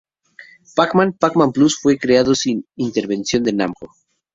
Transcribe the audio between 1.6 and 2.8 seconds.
fue creado sin